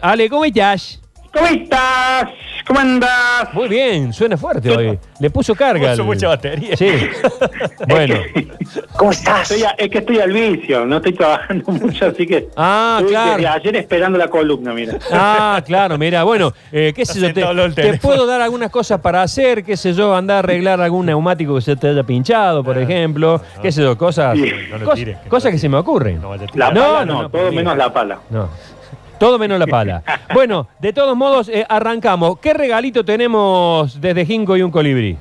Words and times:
Ale, 0.00 0.30
¿cómo 0.30 0.44
estás? 0.44 1.00
¿Cómo 1.34 1.46
estás? 1.48 2.28
¿Cómo 2.68 2.78
andas? 2.78 3.52
Muy 3.52 3.66
bien, 3.68 4.12
suena 4.12 4.36
fuerte 4.36 4.70
hoy. 4.70 4.96
Le 5.18 5.28
puso 5.28 5.56
carga. 5.56 5.90
Puso 5.90 6.02
al- 6.02 6.06
mucha 6.06 6.28
batería. 6.28 6.76
Sí. 6.76 6.86
bueno. 7.88 8.14
¿Cómo 8.96 9.10
estás? 9.10 9.50
es 9.50 9.90
que 9.90 9.98
estoy 9.98 10.20
al 10.20 10.30
vicio, 10.30 10.86
no 10.86 10.98
estoy 10.98 11.14
trabajando 11.14 11.72
mucho, 11.72 12.06
así 12.06 12.28
que 12.28 12.48
Ah, 12.56 12.98
estuve 13.00 13.10
claro. 13.10 13.32
desde 13.38 13.48
ayer 13.48 13.76
esperando 13.76 14.18
la 14.18 14.28
columna, 14.28 14.72
mira. 14.72 14.98
Ah, 15.10 15.60
claro, 15.66 15.98
mira, 15.98 16.22
bueno, 16.22 16.52
eh, 16.70 16.92
qué 16.94 17.04
sé 17.04 17.14
yo, 17.14 17.26
te, 17.26 17.26
Sentado 17.34 17.48
al 17.50 17.56
lado 17.56 17.66
del 17.66 17.74
te 17.74 17.82
teléfono. 17.82 18.14
puedo 18.14 18.26
dar 18.28 18.40
algunas 18.40 18.70
cosas 18.70 19.00
para 19.00 19.22
hacer, 19.22 19.64
qué 19.64 19.76
sé 19.76 19.94
yo, 19.94 20.14
andar 20.14 20.36
a 20.36 20.38
arreglar 20.38 20.80
algún 20.80 21.06
neumático 21.06 21.56
que 21.56 21.60
se 21.62 21.74
te 21.74 21.88
haya 21.88 22.04
pinchado, 22.04 22.62
por 22.62 22.78
ejemplo, 22.78 23.42
qué 23.60 23.72
sé 23.72 23.82
yo, 23.82 23.98
cosas, 23.98 24.38
Sí. 24.38 24.48
No 24.70 24.78
lo 24.78 24.86
cos- 24.86 24.94
tires, 24.94 25.18
que 25.18 25.28
cosas 25.28 25.46
no- 25.46 25.50
que 25.56 25.58
se 25.58 25.68
me 25.68 25.76
ocurren. 25.76 26.20
No 26.22 26.28
vaya 26.28 26.44
a 26.44 26.46
La 26.46 26.52
tirar. 26.52 26.74
No, 26.74 26.80
pala 26.82 27.04
no, 27.04 27.12
no, 27.14 27.22
no, 27.22 27.30
todo 27.30 27.50
menos 27.50 27.76
la 27.76 27.92
pala. 27.92 28.18
No. 28.30 28.48
Todo 29.18 29.38
menos 29.38 29.58
la 29.58 29.66
pala. 29.66 30.02
Bueno, 30.34 30.68
de 30.80 30.92
todos 30.92 31.16
modos, 31.16 31.48
eh, 31.48 31.64
arrancamos. 31.68 32.38
¿Qué 32.38 32.54
regalito 32.54 33.04
tenemos 33.04 34.00
desde 34.00 34.24
Jingo 34.26 34.56
y 34.56 34.62
un 34.62 34.70
colibrí? 34.70 35.16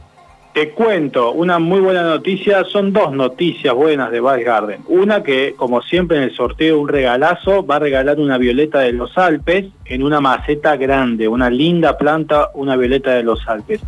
Te 0.54 0.72
cuento, 0.72 1.34
una 1.34 1.60
muy 1.60 1.80
buena 1.80 2.02
noticia, 2.02 2.64
son 2.64 2.92
dos 2.92 3.12
noticias 3.12 3.76
buenas 3.76 4.10
de 4.12 4.20
Val 4.20 4.44
Garden. 4.44 4.82
Una 4.88 5.22
que, 5.22 5.54
como 5.56 5.84
siempre 5.84 6.18
en 6.18 6.24
el 6.24 6.36
sorteo, 6.36 6.80
un 6.80 6.88
regalazo, 6.88 7.64
va 7.64 7.76
a 7.76 7.80
regalar 7.80 8.20
una 8.20 8.40
violeta 8.40 8.80
de 8.80 8.92
los 8.92 9.16
Alpes 9.20 9.68
en 9.86 10.02
una 10.02 10.20
maceta 10.20 10.76
grande, 10.76 11.28
una 11.28 11.52
linda 11.52 11.96
planta, 11.98 12.50
una 12.56 12.76
violeta 12.76 13.12
de 13.12 13.22
los 13.22 13.48
Alpes. 13.48 13.82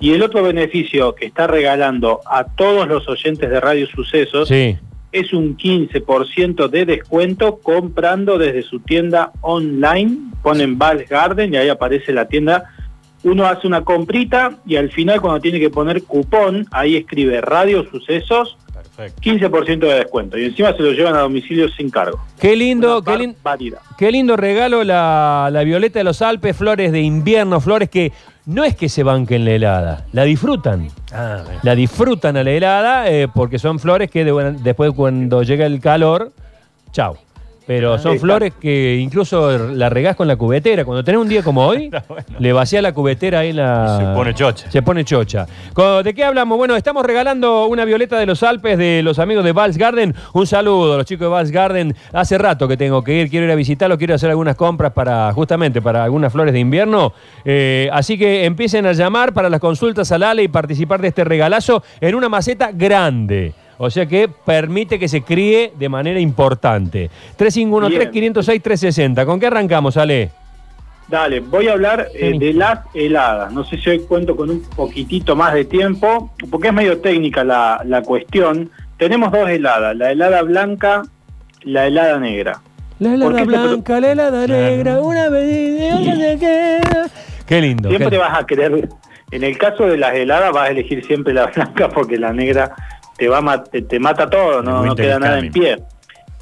Y 0.00 0.14
el 0.14 0.22
otro 0.22 0.42
beneficio 0.42 1.14
que 1.14 1.26
está 1.26 1.46
regalando 1.46 2.20
a 2.26 2.44
todos 2.44 2.88
los 2.88 3.08
oyentes 3.08 3.48
de 3.48 3.60
Radio 3.60 3.86
Sucesos 3.86 4.48
Sí. 4.48 4.76
Es 5.18 5.32
un 5.32 5.56
15% 5.56 6.68
de 6.68 6.84
descuento 6.84 7.58
comprando 7.58 8.38
desde 8.38 8.62
su 8.62 8.80
tienda 8.80 9.32
online, 9.40 10.16
ponen 10.42 10.78
Val 10.78 11.04
Garden 11.04 11.54
y 11.54 11.56
ahí 11.56 11.68
aparece 11.68 12.12
la 12.12 12.28
tienda. 12.28 12.70
Uno 13.24 13.46
hace 13.46 13.66
una 13.66 13.82
comprita 13.82 14.58
y 14.66 14.76
al 14.76 14.90
final 14.90 15.20
cuando 15.20 15.40
tiene 15.40 15.58
que 15.58 15.70
poner 15.70 16.02
cupón, 16.04 16.66
ahí 16.70 16.96
escribe 16.96 17.40
Radio 17.40 17.84
Sucesos, 17.90 18.56
Perfecto. 18.72 19.22
15% 19.22 19.78
de 19.80 19.94
descuento. 19.94 20.38
Y 20.38 20.44
encima 20.44 20.72
se 20.74 20.82
lo 20.82 20.92
llevan 20.92 21.16
a 21.16 21.20
domicilio 21.20 21.68
sin 21.70 21.90
cargo. 21.90 22.18
Qué 22.40 22.54
lindo, 22.56 23.02
qué 23.02 23.16
lindo. 23.18 23.38
barbaridad. 23.42 23.80
Qué 23.98 24.10
lindo 24.10 24.36
regalo 24.36 24.84
la, 24.84 25.48
la 25.52 25.64
violeta 25.64 25.98
de 25.98 26.04
los 26.04 26.22
Alpes, 26.22 26.56
flores 26.56 26.92
de 26.92 27.00
invierno, 27.00 27.60
flores 27.60 27.90
que 27.90 28.12
no 28.46 28.64
es 28.64 28.74
que 28.76 28.88
se 28.88 29.02
banquen 29.02 29.44
la 29.44 29.50
helada, 29.52 30.06
la 30.12 30.22
disfrutan. 30.24 30.88
Ah. 31.12 31.42
La 31.62 31.74
disfrutan 31.74 32.36
a 32.36 32.44
la 32.44 32.50
helada 32.50 33.10
eh, 33.10 33.28
porque 33.32 33.58
son 33.58 33.78
flores 33.78 34.10
que 34.10 34.24
de- 34.24 34.52
después 34.62 34.92
cuando 34.92 35.42
llega 35.42 35.66
el 35.66 35.80
calor, 35.80 36.32
chau. 36.92 37.16
Pero 37.66 37.98
son 37.98 38.18
flores 38.18 38.52
que 38.60 38.96
incluso 38.96 39.58
la 39.58 39.88
regás 39.88 40.14
con 40.14 40.28
la 40.28 40.36
cubetera. 40.36 40.84
Cuando 40.84 41.02
tenés 41.02 41.20
un 41.20 41.28
día 41.28 41.42
como 41.42 41.66
hoy, 41.66 41.90
bueno. 42.08 42.24
le 42.38 42.52
vacía 42.52 42.80
la 42.80 42.92
cubetera 42.92 43.40
ahí 43.40 43.52
la... 43.52 43.98
Se 43.98 44.04
pone 44.14 44.34
chocha. 44.34 44.70
Se 44.70 44.82
pone 44.82 45.04
chocha. 45.04 45.46
¿De 46.04 46.14
qué 46.14 46.24
hablamos? 46.24 46.58
Bueno, 46.58 46.76
estamos 46.76 47.04
regalando 47.04 47.66
una 47.66 47.84
violeta 47.84 48.18
de 48.18 48.26
los 48.26 48.42
Alpes 48.42 48.78
de 48.78 49.02
los 49.02 49.18
amigos 49.18 49.44
de 49.44 49.52
Vals 49.52 49.76
Garden. 49.76 50.14
Un 50.32 50.46
saludo 50.46 50.94
a 50.94 50.96
los 50.98 51.06
chicos 51.06 51.26
de 51.26 51.28
Vals 51.28 51.50
Garden. 51.50 51.94
Hace 52.12 52.38
rato 52.38 52.68
que 52.68 52.76
tengo 52.76 53.02
que 53.02 53.20
ir, 53.20 53.30
quiero 53.30 53.46
ir 53.46 53.52
a 53.52 53.56
visitarlos, 53.56 53.98
quiero 53.98 54.14
hacer 54.14 54.30
algunas 54.30 54.54
compras 54.54 54.92
para, 54.92 55.32
justamente, 55.32 55.82
para 55.82 56.04
algunas 56.04 56.32
flores 56.32 56.52
de 56.52 56.60
invierno. 56.60 57.12
Eh, 57.44 57.88
así 57.92 58.16
que 58.16 58.44
empiecen 58.44 58.86
a 58.86 58.92
llamar 58.92 59.32
para 59.32 59.50
las 59.50 59.60
consultas 59.60 60.12
al 60.12 60.22
Ale 60.22 60.44
y 60.44 60.48
participar 60.48 61.00
de 61.00 61.08
este 61.08 61.24
regalazo 61.24 61.82
en 62.00 62.14
una 62.14 62.28
maceta 62.28 62.70
grande. 62.72 63.54
O 63.78 63.90
sea 63.90 64.06
que 64.06 64.28
permite 64.28 64.98
que 64.98 65.08
se 65.08 65.22
críe 65.22 65.72
de 65.78 65.88
manera 65.88 66.18
importante. 66.20 67.10
351-3506-360. 67.38 69.24
¿Con 69.26 69.40
qué 69.40 69.46
arrancamos, 69.46 69.96
Ale? 69.96 70.30
Dale, 71.08 71.38
voy 71.40 71.68
a 71.68 71.72
hablar 71.72 72.08
eh, 72.14 72.36
de 72.38 72.52
las 72.52 72.80
heladas. 72.92 73.52
No 73.52 73.64
sé 73.64 73.78
si 73.78 73.90
hoy 73.90 74.00
cuento 74.00 74.34
con 74.34 74.50
un 74.50 74.62
poquitito 74.74 75.36
más 75.36 75.54
de 75.54 75.64
tiempo, 75.64 76.32
porque 76.50 76.68
es 76.68 76.74
medio 76.74 76.98
técnica 77.00 77.44
la, 77.44 77.80
la 77.84 78.02
cuestión. 78.02 78.70
Tenemos 78.96 79.30
dos 79.30 79.48
heladas, 79.48 79.96
la 79.96 80.10
helada 80.10 80.42
blanca, 80.42 81.02
la 81.62 81.86
helada 81.86 82.18
negra. 82.18 82.60
La 82.98 83.10
¿Por 83.10 83.16
helada 83.16 83.36
qué 83.36 83.40
te 83.46 83.52
pro- 83.52 83.62
blanca, 83.68 84.00
la 84.00 84.12
helada 84.12 84.46
negra, 84.48 85.00
una 85.00 85.28
vez 85.28 85.92
otra 85.92 86.16
se 86.16 86.38
queda. 86.38 87.06
Qué 87.46 87.60
lindo. 87.60 87.88
Siempre 87.90 88.10
qué- 88.10 88.18
vas 88.18 88.38
a 88.40 88.46
querer, 88.46 88.88
en 89.30 89.44
el 89.44 89.58
caso 89.58 89.84
de 89.86 89.98
las 89.98 90.12
heladas 90.14 90.50
vas 90.52 90.68
a 90.68 90.72
elegir 90.72 91.04
siempre 91.06 91.32
la 91.34 91.46
blanca 91.54 91.88
porque 91.88 92.18
la 92.18 92.32
negra 92.32 92.74
te 93.16 93.28
va 93.28 93.64
te, 93.64 93.82
te 93.82 93.98
mata 93.98 94.28
todo, 94.28 94.62
no, 94.62 94.84
no 94.84 94.94
queda 94.96 95.18
nada 95.18 95.38
en 95.38 95.52
pie. 95.52 95.78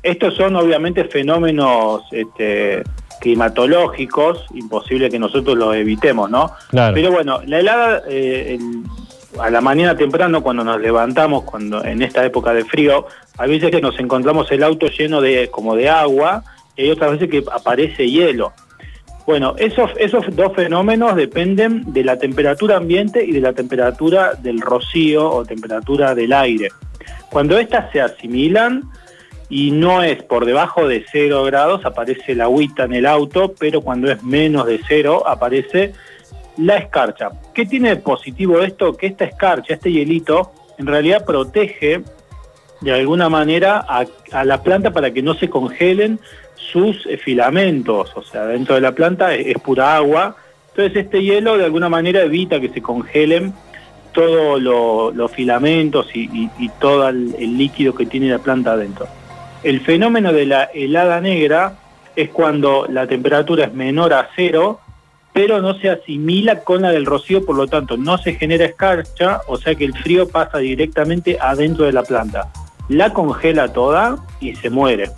Estos 0.03 0.35
son 0.35 0.55
obviamente 0.57 1.05
fenómenos 1.05 2.03
este, 2.13 2.83
climatológicos, 3.21 4.45
imposible 4.55 5.11
que 5.11 5.19
nosotros 5.19 5.57
los 5.57 5.75
evitemos, 5.75 6.31
¿no? 6.31 6.51
Claro. 6.71 6.95
Pero 6.95 7.13
bueno, 7.13 7.41
la 7.47 7.59
helada 7.61 8.03
eh, 8.09 8.57
el- 8.59 8.83
a 9.41 9.51
la 9.51 9.61
mañana 9.61 9.97
temprano 9.97 10.43
cuando 10.45 10.63
nos 10.63 10.81
levantamos, 10.81 11.43
cuando 11.43 11.85
en 11.85 12.03
esta 12.03 12.25
época 12.25 12.53
de 12.53 12.65
frío, 12.65 13.07
a 13.37 13.47
veces 13.47 13.73
que 13.73 13.81
nos 13.81 13.99
encontramos 13.99 14.49
el 14.53 14.63
auto 14.63 14.87
lleno 14.87 15.21
de 15.21 15.49
como 15.51 15.75
de 15.75 15.89
agua 15.91 16.45
y 16.77 16.83
hay 16.83 16.91
otras 16.93 17.13
veces 17.13 17.29
que 17.29 17.43
aparece 17.53 18.09
hielo. 18.09 18.53
Bueno, 19.27 19.55
esos, 19.57 19.91
esos 19.97 20.25
dos 20.37 20.53
fenómenos 20.55 21.17
dependen 21.17 21.93
de 21.93 22.05
la 22.05 22.19
temperatura 22.19 22.77
ambiente 22.77 23.25
y 23.25 23.33
de 23.33 23.41
la 23.41 23.55
temperatura 23.55 24.35
del 24.35 24.61
rocío 24.61 25.31
o 25.31 25.47
temperatura 25.47 26.15
del 26.15 26.33
aire. 26.35 26.69
Cuando 27.31 27.59
estas 27.59 27.91
se 27.91 28.03
asimilan 28.03 28.83
y 29.49 29.71
no 29.71 30.03
es 30.03 30.23
por 30.23 30.45
debajo 30.45 30.87
de 30.87 31.05
0 31.11 31.43
grados, 31.45 31.87
aparece 31.87 32.35
la 32.35 32.45
agüita 32.45 32.85
en 32.85 32.93
el 32.93 33.07
auto, 33.07 33.55
pero 33.59 33.81
cuando 33.81 34.11
es 34.11 34.23
menos 34.23 34.67
de 34.67 34.81
0 34.87 35.27
aparece 35.27 35.95
la 36.59 36.77
escarcha. 36.77 37.31
¿Qué 37.55 37.65
tiene 37.65 37.91
de 37.91 37.97
positivo 37.97 38.61
esto? 38.61 38.95
Que 38.95 39.07
esta 39.07 39.25
escarcha, 39.25 39.75
este 39.75 39.91
hielito, 39.91 40.53
en 40.77 40.87
realidad 40.87 41.25
protege 41.25 42.03
de 42.83 42.93
alguna 42.93 43.31
manera 43.31 43.85
a, 43.89 44.05
a 44.33 44.45
la 44.45 44.63
planta 44.63 44.91
para 44.91 45.11
que 45.11 45.23
no 45.23 45.33
se 45.35 45.49
congelen 45.49 46.21
sus 46.57 47.07
eh, 47.07 47.17
filamentos, 47.17 48.11
o 48.17 48.23
sea, 48.23 48.47
dentro 48.47 48.75
de 48.75 48.81
la 48.81 48.93
planta 48.93 49.35
es, 49.35 49.55
pura 49.59 49.97
agua, 49.97 50.37
entonces 50.71 51.05
este 51.05 51.23
hielo 51.23 51.57
de 51.57 51.65
alguna 51.65 51.89
manera 51.89 52.23
evita 52.23 52.61
que 52.61 52.69
se 52.69 52.83
congelen 52.83 53.53
todos 54.13 54.61
lo- 54.61 55.11
los 55.11 55.31
filamentos 55.33 56.07
y 56.15 56.49
todo 56.81 57.09
el, 57.09 57.35
el 57.39 57.59
líquido 57.59 57.95
que 57.95 58.07
tiene 58.07 58.29
la 58.29 58.39
planta 58.39 58.73
adentro. 58.73 59.07
El 59.63 59.81
fenómeno 59.81 60.33
de 60.33 60.47
la 60.47 60.65
helada 60.75 61.21
negra 61.21 61.75
es 62.15 62.31
cuando 62.31 62.87
la 62.89 63.07
temperatura 63.07 63.65
es 63.65 63.73
menor 63.75 64.13
a 64.13 64.29
cero, 64.37 64.79
pero 65.33 65.61
no 65.61 65.75
se 65.81 65.91
asimila 65.91 66.61
con 66.61 66.83
la 66.83 66.93
del 66.93 67.07
rocío, 67.07 67.45
por 67.45 67.57
lo 67.57 67.67
tanto 67.67 67.97
no 67.97 68.19
se 68.19 68.35
genera 68.35 68.67
escarcha, 68.67 69.41
o 69.49 69.57
sea 69.57 69.75
que 69.75 69.85
el 69.85 69.95
frío 69.95 70.29
pasa 70.29 70.59
directamente 70.59 71.39
adentro 71.41 71.87
de 71.87 71.93
la 71.93 72.05
planta. 72.05 72.53
La 72.89 73.13
congela 73.13 73.73
toda 73.73 74.17
y 74.39 74.55
se 74.55 74.71
muere. 74.71 75.11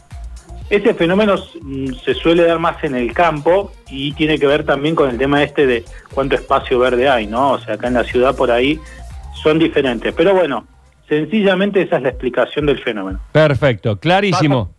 Ese 0.68 0.94
fenómeno 0.94 1.36
mm, 1.60 1.92
se 2.04 2.14
suele 2.14 2.44
dar 2.44 2.58
más 2.58 2.82
en 2.82 2.94
el 2.94 3.12
campo 3.12 3.72
y 3.88 4.12
tiene 4.12 4.38
que 4.38 4.46
ver 4.46 4.64
también 4.64 4.94
con 4.94 5.08
el 5.08 5.16
tema 5.16 5.42
este 5.42 5.66
de 5.66 5.84
cuánto 6.12 6.34
espacio 6.34 6.78
verde 6.78 7.08
hay, 7.08 7.26
¿no? 7.26 7.52
O 7.52 7.58
sea, 7.58 7.74
acá 7.74 7.86
en 7.86 7.94
la 7.94 8.04
ciudad 8.04 8.34
por 8.34 8.50
ahí 8.50 8.80
son 9.42 9.58
diferentes. 9.58 10.12
Pero 10.14 10.34
bueno, 10.34 10.66
sencillamente 11.08 11.82
esa 11.82 11.96
es 11.96 12.02
la 12.02 12.08
explicación 12.08 12.66
del 12.66 12.78
fenómeno. 12.82 13.20
Perfecto, 13.30 13.98
clarísimo. 13.98 14.70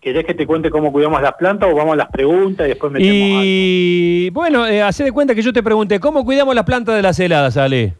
¿Querés 0.00 0.26
que 0.26 0.34
te 0.34 0.46
cuente 0.46 0.70
cómo 0.70 0.92
cuidamos 0.92 1.22
las 1.22 1.32
plantas 1.34 1.70
o 1.72 1.74
vamos 1.74 1.94
a 1.94 1.96
las 1.96 2.08
preguntas 2.08 2.66
y 2.66 2.70
después 2.70 2.92
metemos 2.92 3.30
algo? 3.30 3.40
Y 3.42 4.30
bueno, 4.34 4.66
eh, 4.66 4.82
hacé 4.82 5.04
de 5.04 5.12
cuenta 5.12 5.34
que 5.34 5.40
yo 5.40 5.52
te 5.52 5.62
pregunté, 5.62 5.98
¿cómo 5.98 6.24
cuidamos 6.24 6.54
las 6.54 6.64
plantas 6.64 6.96
de 6.96 7.00
las 7.00 7.18
heladas, 7.18 7.56
Ale? 7.56 7.94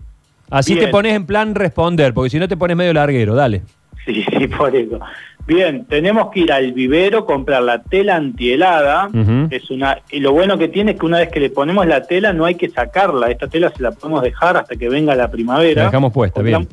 Así 0.50 0.74
Bien. 0.74 0.86
te 0.86 0.90
pones 0.90 1.14
en 1.14 1.24
plan 1.24 1.54
responder, 1.54 2.12
porque 2.12 2.30
si 2.30 2.38
no 2.38 2.46
te 2.46 2.56
pones 2.56 2.76
medio 2.76 2.92
larguero, 2.92 3.34
dale. 3.34 3.62
Sí, 4.04 4.22
sí, 4.38 4.46
por 4.48 4.74
eso. 4.74 5.00
Bien, 5.46 5.84
tenemos 5.84 6.30
que 6.30 6.40
ir 6.40 6.52
al 6.52 6.72
vivero, 6.72 7.26
comprar 7.26 7.62
la 7.62 7.82
tela 7.82 8.16
antihelada. 8.16 9.08
Es 9.50 9.70
una, 9.70 9.98
y 10.10 10.20
lo 10.20 10.32
bueno 10.32 10.56
que 10.56 10.68
tiene 10.68 10.92
es 10.92 10.98
que 10.98 11.04
una 11.06 11.18
vez 11.18 11.28
que 11.30 11.38
le 11.40 11.50
ponemos 11.50 11.86
la 11.86 12.02
tela 12.06 12.32
no 12.32 12.46
hay 12.46 12.54
que 12.54 12.70
sacarla. 12.70 13.30
Esta 13.30 13.46
tela 13.48 13.70
se 13.76 13.82
la 13.82 13.90
podemos 13.92 14.22
dejar 14.22 14.56
hasta 14.56 14.74
que 14.76 14.88
venga 14.88 15.14
la 15.14 15.30
primavera. 15.30 15.82
La 15.82 15.88
dejamos 15.88 16.12
puesta, 16.12 16.40
bien. 16.40 16.62
la- 16.62 16.66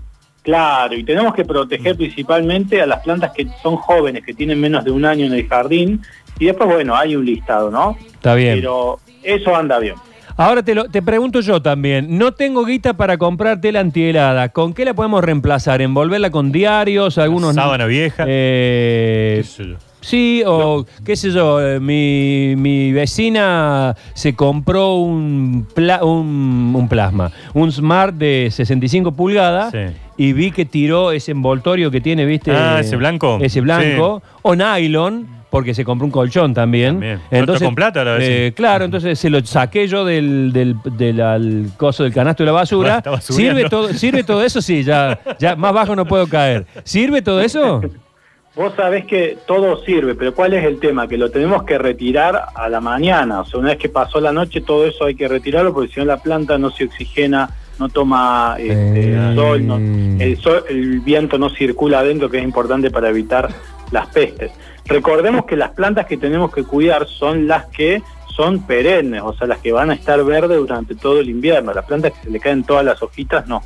Claro, 0.43 0.95
y 0.95 1.03
tenemos 1.03 1.35
que 1.35 1.45
proteger 1.45 1.95
principalmente 1.95 2.81
a 2.81 2.87
las 2.87 3.01
plantas 3.03 3.31
que 3.31 3.45
son 3.61 3.75
jóvenes, 3.75 4.23
que 4.25 4.33
tienen 4.33 4.59
menos 4.59 4.83
de 4.83 4.89
un 4.89 5.05
año 5.05 5.25
en 5.27 5.33
el 5.33 5.47
jardín. 5.47 6.01
Y 6.39 6.45
después, 6.45 6.67
bueno, 6.67 6.95
hay 6.95 7.15
un 7.15 7.23
listado, 7.23 7.69
¿no? 7.69 7.95
Está 8.11 8.33
bien. 8.33 8.55
Pero 8.55 8.99
eso 9.21 9.55
anda 9.55 9.77
bien. 9.77 9.93
Ahora 10.41 10.63
te, 10.63 10.73
lo, 10.73 10.85
te 10.85 11.01
pregunto 11.03 11.39
yo 11.41 11.61
también, 11.61 12.17
no 12.17 12.31
tengo 12.31 12.65
guita 12.65 12.93
para 12.93 13.17
comprar 13.17 13.61
tela 13.61 13.79
antihelada, 13.79 14.49
¿con 14.49 14.73
qué 14.73 14.85
la 14.85 14.93
podemos 14.95 15.23
reemplazar? 15.23 15.81
¿Envolverla 15.83 16.31
con 16.31 16.51
diarios? 16.51 17.17
algunos 17.19 17.53
Sábana 17.53 17.85
vieja. 17.85 18.25
Eh, 18.27 19.35
qué 19.41 19.43
sé 19.47 19.67
yo. 19.69 19.75
Sí, 20.03 20.41
o 20.47 20.83
qué 21.05 21.15
sé 21.15 21.29
yo, 21.29 21.61
eh, 21.61 21.79
mi, 21.79 22.55
mi 22.57 22.91
vecina 22.91 23.95
se 24.15 24.33
compró 24.33 24.95
un, 24.95 25.67
pla- 25.75 26.03
un, 26.03 26.73
un 26.75 26.89
plasma, 26.89 27.31
un 27.53 27.71
Smart 27.71 28.15
de 28.15 28.47
65 28.49 29.11
pulgadas 29.11 29.71
Sí. 29.71 29.93
y 30.17 30.33
vi 30.33 30.49
que 30.49 30.65
tiró 30.65 31.11
ese 31.11 31.33
envoltorio 31.33 31.91
que 31.91 32.01
tiene, 32.01 32.25
¿viste? 32.25 32.51
Ah, 32.51 32.79
ese 32.79 32.95
blanco. 32.95 33.37
Ese 33.43 33.61
blanco, 33.61 34.23
o 34.41 34.55
nylon, 34.55 35.27
porque 35.51 35.75
se 35.75 35.85
compró 35.85 36.05
un 36.05 36.11
colchón 36.11 36.53
también. 36.55 36.93
También. 36.93 37.19
Suelto 37.29 37.59
con 37.59 37.75
plata, 37.75 38.03
la 38.03 38.17
eh. 38.19 38.53
Claro, 38.55 38.85
entonces 38.85 39.19
se 39.19 39.29
lo 39.29 39.45
saqué 39.45 39.87
yo 39.87 40.03
del, 40.05 40.51
del, 40.53 40.75
del- 40.97 41.21
al 41.21 41.65
coso 41.77 42.01
del 42.03 42.13
canasto 42.13 42.41
de 42.41 42.47
la 42.47 42.53
basura. 42.53 43.03
¿Sirve 43.21 43.69
todo, 43.69 43.89
¿Sirve 43.93 44.23
todo 44.23 44.43
eso? 44.43 44.61
Sí, 44.61 44.81
ya, 44.83 45.19
ya 45.37 45.55
más 45.55 45.73
bajo 45.73 45.95
no 45.95 46.05
puedo 46.05 46.25
caer. 46.27 46.65
¿Sirve 46.83 47.21
todo 47.21 47.41
eso? 47.41 47.81
Vos 48.55 48.73
sabés 48.75 49.05
que 49.05 49.37
todo 49.47 49.81
sirve, 49.85 50.13
pero 50.13 50.33
¿cuál 50.33 50.53
es 50.53 50.65
el 50.65 50.77
tema? 50.79 51.07
Que 51.07 51.17
lo 51.17 51.31
tenemos 51.31 51.63
que 51.63 51.77
retirar 51.77 52.47
a 52.53 52.67
la 52.67 52.81
mañana. 52.81 53.39
O 53.41 53.45
sea, 53.45 53.59
una 53.61 53.69
vez 53.69 53.77
que 53.77 53.87
pasó 53.87 54.19
la 54.19 54.33
noche, 54.33 54.59
todo 54.59 54.85
eso 54.85 55.05
hay 55.05 55.15
que 55.15 55.29
retirarlo 55.29 55.73
porque 55.73 55.93
si 55.93 55.99
no 56.01 56.05
la 56.05 56.17
planta 56.17 56.57
no 56.57 56.69
se 56.69 56.83
oxigena, 56.83 57.49
no 57.79 57.87
toma 57.87 58.55
este, 58.59 59.13
Eh. 59.13 59.35
sol, 59.35 59.65
no- 59.65 59.77
el 59.77 60.37
sol, 60.37 60.65
el 60.69 60.99
viento 60.99 61.37
no 61.37 61.49
circula 61.49 61.99
adentro, 61.99 62.29
que 62.29 62.39
es 62.39 62.43
importante 62.43 62.91
para 62.91 63.07
evitar 63.09 63.47
las 63.91 64.07
pestes. 64.07 64.51
Recordemos 64.93 65.45
que 65.45 65.55
las 65.55 65.71
plantas 65.71 66.05
que 66.05 66.17
tenemos 66.17 66.53
que 66.53 66.63
cuidar 66.63 67.07
son 67.07 67.47
las 67.47 67.65
que 67.67 68.01
son 68.35 68.63
perennes, 68.65 69.21
o 69.23 69.33
sea, 69.35 69.45
las 69.47 69.59
que 69.59 69.71
van 69.71 69.91
a 69.91 69.93
estar 69.93 70.23
verdes 70.23 70.57
durante 70.57 70.95
todo 70.95 71.19
el 71.19 71.29
invierno. 71.29 71.73
Las 71.73 71.85
plantas 71.85 72.13
que 72.13 72.23
se 72.25 72.29
le 72.29 72.39
caen 72.39 72.63
todas 72.63 72.83
las 72.85 73.01
hojitas, 73.01 73.45
no. 73.47 73.61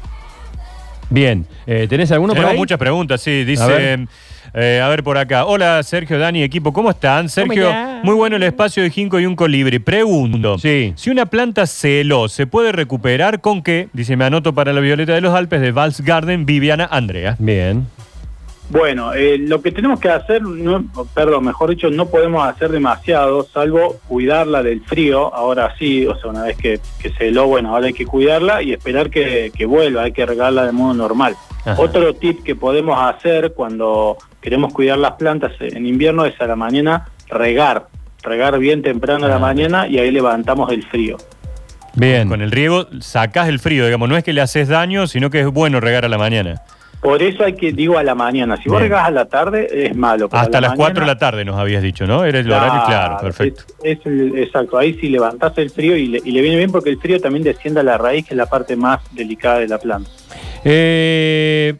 Bien. 1.09 1.45
Eh, 1.67 1.85
¿Tenés 1.87 2.11
alguno 2.11 2.29
por 2.33 2.37
Tenemos 2.37 2.53
ahí? 2.53 2.57
muchas 2.57 2.79
preguntas, 2.79 3.21
sí. 3.21 3.43
Dice, 3.43 3.61
A 3.61 3.65
a 3.65 3.69
ver. 3.69 3.99
ver. 4.53 4.81
a 4.81 4.89
ver 4.89 5.03
por 5.03 5.17
acá. 5.19 5.45
Hola, 5.45 5.83
Sergio, 5.83 6.17
Dani, 6.17 6.41
equipo, 6.41 6.73
¿cómo 6.73 6.89
están? 6.89 7.29
Sergio, 7.29 7.71
muy 8.03 8.15
bueno 8.15 8.37
el 8.37 8.43
espacio 8.43 8.81
de 8.81 8.89
Ginkgo 8.89 9.19
y 9.19 9.25
un 9.27 9.35
colibri. 9.35 9.77
Pregunto, 9.79 10.57
Sí. 10.57 10.93
si 10.95 11.11
una 11.11 11.27
planta 11.27 11.67
se 11.67 12.01
heló, 12.01 12.27
¿se 12.27 12.47
puede 12.47 12.71
recuperar 12.71 13.39
con 13.41 13.61
qué? 13.61 13.87
Dice, 13.93 14.17
me 14.17 14.25
anoto 14.25 14.53
para 14.53 14.73
la 14.73 14.81
Violeta 14.81 15.13
de 15.13 15.21
los 15.21 15.33
Alpes 15.35 15.61
de 15.61 15.71
Vals 15.71 16.01
Garden, 16.01 16.45
Viviana 16.47 16.87
Andrea. 16.91 17.35
Bien. 17.37 17.85
Bueno, 18.69 19.13
eh, 19.13 19.37
lo 19.37 19.61
que 19.61 19.71
tenemos 19.71 19.99
que 19.99 20.09
hacer, 20.09 20.41
no, 20.41 20.85
perdón, 21.13 21.45
mejor 21.45 21.69
dicho, 21.69 21.89
no 21.91 22.07
podemos 22.07 22.47
hacer 22.47 22.71
demasiado, 22.71 23.43
salvo 23.43 23.97
cuidarla 24.07 24.63
del 24.63 24.81
frío, 24.81 25.33
ahora 25.33 25.75
sí, 25.77 26.07
o 26.07 26.15
sea, 26.19 26.31
una 26.31 26.43
vez 26.43 26.57
que, 26.57 26.79
que 26.99 27.11
se 27.11 27.27
heló, 27.27 27.45
bueno, 27.45 27.75
ahora 27.75 27.87
hay 27.87 27.93
que 27.93 28.07
cuidarla 28.07 28.63
y 28.63 28.73
esperar 28.73 29.11
que, 29.11 29.51
que 29.55 29.67
vuelva, 29.67 30.01
hay 30.03 30.13
que 30.13 30.25
regarla 30.25 30.65
de 30.65 30.71
modo 30.71 30.95
normal. 30.95 31.35
Ajá. 31.63 31.79
Otro 31.79 32.15
tip 32.15 32.43
que 32.43 32.55
podemos 32.55 32.99
hacer 32.99 33.53
cuando 33.53 34.17
queremos 34.41 34.73
cuidar 34.73 34.97
las 34.97 35.13
plantas 35.13 35.51
en 35.59 35.85
invierno 35.85 36.25
es 36.25 36.39
a 36.41 36.47
la 36.47 36.55
mañana 36.55 37.07
regar, 37.29 37.87
regar 38.23 38.57
bien 38.57 38.81
temprano 38.81 39.25
a 39.27 39.29
la 39.29 39.35
Ah. 39.35 39.39
mañana 39.39 39.87
y 39.87 39.99
ahí 39.99 40.09
levantamos 40.09 40.71
el 40.71 40.83
frío. 40.83 41.17
Bien. 41.93 42.27
Con 42.27 42.41
el 42.41 42.51
riego 42.51 42.87
sacás 42.99 43.47
el 43.47 43.59
frío, 43.59 43.85
digamos, 43.85 44.09
no 44.09 44.17
es 44.17 44.23
que 44.23 44.33
le 44.33 44.41
haces 44.41 44.67
daño, 44.67 45.07
sino 45.07 45.29
que 45.29 45.39
es 45.41 45.47
bueno 45.47 45.79
regar 45.79 46.03
a 46.03 46.09
la 46.09 46.17
mañana. 46.17 46.61
Por 47.05 47.21
eso 47.21 47.43
hay 47.43 47.53
que, 47.53 47.71
digo, 47.71 47.97
a 47.97 48.03
la 48.03 48.15
mañana. 48.15 48.57
Si 48.57 48.67
vos 48.67 48.79
regás 48.81 49.07
a 49.07 49.11
la 49.11 49.25
tarde, 49.25 49.67
es 49.87 49.95
malo. 49.95 50.27
pero 50.27 50.41
Hasta 50.41 50.59
la 50.59 50.69
las 50.69 50.77
4 50.77 51.01
de 51.01 51.07
la 51.07 51.17
tarde 51.17 51.45
nos 51.45 51.55
habías 51.57 51.83
dicho, 51.83 52.05
¿no? 52.07 52.25
Era 52.25 52.39
el 52.39 52.51
horario, 52.51 52.81
claro, 52.87 53.17
perfecto. 53.21 53.63
Es, 53.83 53.99
es 53.99 54.05
el- 54.05 54.37
exacto, 54.39 54.77
ahí 54.77 54.95
sí 54.99 55.09
levantás 55.09 55.57
el 55.57 55.69
frío 55.69 55.95
y 55.95 56.07
le, 56.07 56.21
y 56.25 56.31
le 56.31 56.41
viene 56.41 56.57
bien 56.57 56.71
porque 56.71 56.89
el 56.89 56.97
frío 56.97 57.19
también 57.21 57.43
desciende 57.43 57.79
a 57.79 57.83
la 57.83 57.97
raíz, 57.97 58.25
que 58.25 58.33
es 58.33 58.37
la 58.37 58.47
parte 58.47 58.75
más 58.75 58.99
delicada 59.13 59.59
de 59.59 59.67
la 59.67 59.77
planta. 59.77 60.09
Eh, 60.63 61.75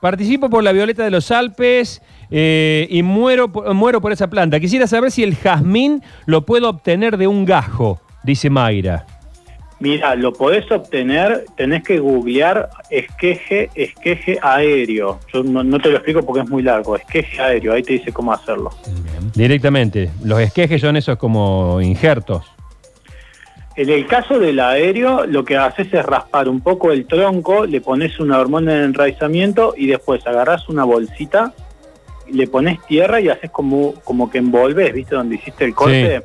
participo 0.00 0.48
por 0.50 0.64
la 0.64 0.72
Violeta 0.72 1.04
de 1.04 1.10
los 1.10 1.30
Alpes 1.30 2.00
eh, 2.30 2.86
y 2.90 3.02
muero, 3.02 3.52
por- 3.52 3.72
muero 3.74 4.00
por 4.00 4.10
esa 4.10 4.28
planta. 4.30 4.58
Quisiera 4.58 4.86
saber 4.86 5.10
si 5.10 5.22
el 5.22 5.36
jazmín 5.36 6.02
lo 6.26 6.46
puedo 6.46 6.68
obtener 6.70 7.18
de 7.18 7.26
un 7.26 7.44
gajo, 7.44 8.00
dice 8.24 8.48
Mayra. 8.50 9.04
Mira, 9.82 10.14
lo 10.14 10.32
podés 10.32 10.70
obtener, 10.70 11.44
tenés 11.56 11.82
que 11.82 11.98
googlear 11.98 12.70
esqueje, 12.88 13.68
esqueje 13.74 14.38
aéreo. 14.40 15.18
Yo 15.32 15.42
no, 15.42 15.64
no 15.64 15.80
te 15.80 15.88
lo 15.88 15.96
explico 15.96 16.24
porque 16.24 16.42
es 16.42 16.48
muy 16.48 16.62
largo, 16.62 16.94
esqueje 16.94 17.42
aéreo, 17.42 17.72
ahí 17.72 17.82
te 17.82 17.94
dice 17.94 18.12
cómo 18.12 18.32
hacerlo. 18.32 18.70
Directamente. 19.34 20.08
Los 20.22 20.38
esquejes 20.38 20.80
son 20.80 20.96
esos 20.96 21.18
como 21.18 21.80
injertos. 21.80 22.44
En 23.74 23.90
el 23.90 24.06
caso 24.06 24.38
del 24.38 24.60
aéreo, 24.60 25.26
lo 25.26 25.44
que 25.44 25.56
haces 25.56 25.92
es 25.92 26.06
raspar 26.06 26.48
un 26.48 26.60
poco 26.60 26.92
el 26.92 27.04
tronco, 27.06 27.66
le 27.66 27.80
pones 27.80 28.20
una 28.20 28.38
hormona 28.38 28.74
de 28.74 28.84
enraizamiento 28.84 29.74
y 29.76 29.88
después 29.88 30.24
agarrás 30.28 30.68
una 30.68 30.84
bolsita, 30.84 31.54
le 32.30 32.46
pones 32.46 32.80
tierra 32.86 33.20
y 33.20 33.30
haces 33.30 33.50
como, 33.50 33.94
como 34.04 34.30
que 34.30 34.38
envolves, 34.38 34.92
¿viste? 34.94 35.16
Donde 35.16 35.34
hiciste 35.34 35.64
el 35.64 35.74
corte. 35.74 36.22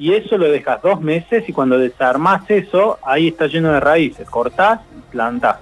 Y 0.00 0.14
eso 0.14 0.38
lo 0.38 0.50
dejas 0.50 0.80
dos 0.80 0.98
meses 1.02 1.46
y 1.46 1.52
cuando 1.52 1.76
desarmás 1.78 2.48
eso, 2.50 2.98
ahí 3.04 3.28
está 3.28 3.46
lleno 3.48 3.70
de 3.70 3.80
raíces. 3.80 4.28
Cortás 4.30 4.80
y 4.96 5.12
plantás. 5.12 5.56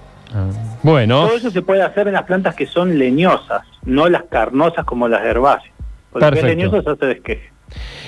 Bueno, 0.81 1.25
Todo 1.27 1.35
eso 1.35 1.51
se 1.51 1.61
puede 1.61 1.81
hacer 1.81 2.07
en 2.07 2.13
las 2.13 2.23
plantas 2.23 2.55
que 2.55 2.65
son 2.65 2.97
leñosas, 2.97 3.63
no 3.83 4.07
las 4.07 4.23
carnosas 4.29 4.85
como 4.85 5.09
las 5.09 5.23
herbáceas. 5.25 5.73
Porque 6.09 6.25
que 6.25 6.35
es 6.35 6.41
Perfecto. 6.41 6.57
leñoso 6.71 6.81
se 6.83 6.89
hace 6.89 7.05
de 7.05 7.11
esqueje. 7.11 7.49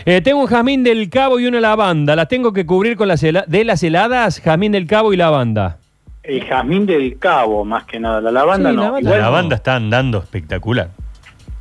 eh, 0.06 0.22
tengo 0.22 0.40
un 0.40 0.48
jazmín 0.48 0.84
del 0.86 1.10
cabo 1.10 1.38
y 1.40 1.48
una 1.48 1.60
lavanda. 1.60 2.16
¿Las 2.16 2.30
tengo 2.30 2.54
que 2.54 2.66
cubrir 2.66 2.96
con 2.96 3.10
las 3.10 3.20
de 3.22 3.64
las 3.66 3.84
heladas? 3.84 4.40
Jazmín 4.40 4.72
del 4.72 4.88
cabo 4.88 5.12
y 5.12 5.18
lavanda. 5.18 5.80
El 6.24 6.46
jazmín 6.46 6.86
del 6.86 7.20
cabo, 7.20 7.66
más 7.66 7.84
que 7.84 8.00
nada. 8.00 8.22
La 8.22 8.32
lavanda 8.32 8.70
Sí, 8.70 8.76
no. 8.78 8.84
lavanda. 8.84 9.10
La 9.10 9.16
Igual- 9.18 9.22
lavanda 9.32 9.56
está 9.58 9.76
andando 9.76 10.20
espectacular. 10.20 10.90